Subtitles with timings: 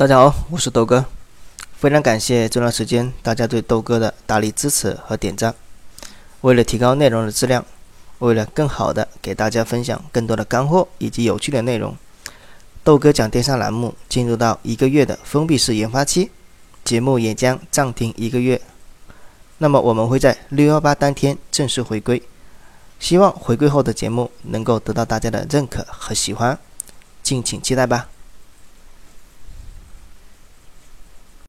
[0.00, 1.04] 大家好我是豆哥。
[1.76, 5.54] 非常感谢这段时间大家对豆哥的大力支持和点赞。
[6.40, 7.62] 为了提高内容的质量
[8.20, 11.94] 为了更好的给大家分享更多的干货以及有趣的内容
[12.82, 16.30] 豆哥讲电商栏目进入到一个月的封闭式研发期
[16.82, 18.58] 节目也将暂停一个月。
[19.58, 22.22] 那么我们会在六幺八当天正式回归
[22.98, 26.58] 希望回归后的节目能够得到大家的认可和喜欢
[27.22, 28.08] 敬请期待吧。